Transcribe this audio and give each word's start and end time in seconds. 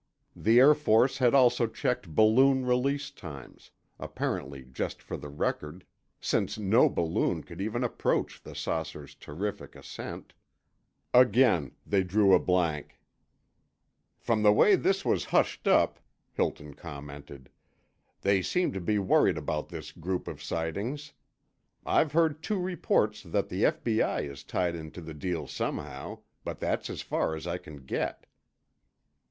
The 0.35 0.59
Air 0.59 0.73
Force 0.73 1.19
had 1.19 1.35
also 1.35 1.67
checked 1.67 2.15
balloon 2.15 2.65
release 2.65 3.11
times—apparently 3.11 4.63
just 4.71 4.99
for 4.99 5.15
the 5.15 5.29
record, 5.29 5.85
since 6.19 6.57
no 6.57 6.89
balloon 6.89 7.43
could 7.43 7.61
even 7.61 7.83
approach 7.83 8.41
the 8.41 8.55
saucer's 8.55 9.13
terrific 9.13 9.75
ascent. 9.75 10.33
Again, 11.13 11.73
they 11.85 12.01
drew 12.03 12.33
a 12.33 12.39
blank. 12.39 12.99
"From 14.17 14.41
the 14.41 14.51
way 14.51 14.75
this 14.75 15.05
was 15.05 15.25
hushed 15.25 15.67
up," 15.67 15.99
Hilton 16.33 16.73
commented, 16.73 17.51
"they 18.21 18.41
seem 18.41 18.73
to 18.73 18.81
be 18.81 18.97
worried 18.97 19.37
about 19.37 19.69
this 19.69 19.91
group 19.91 20.27
of 20.27 20.41
sightings. 20.41 21.13
I've 21.85 22.13
heard 22.13 22.41
two 22.41 22.59
reports 22.59 23.21
that 23.21 23.49
the 23.49 23.67
F.B.I. 23.67 24.21
is 24.21 24.43
tied 24.43 24.73
into 24.75 24.99
the 25.01 25.13
deal 25.13 25.45
somehow, 25.45 26.21
but 26.43 26.59
that's 26.59 26.89
as 26.89 27.03
far 27.03 27.35
as 27.35 27.45
I 27.45 27.59
can 27.59 27.85
get." 27.85 28.25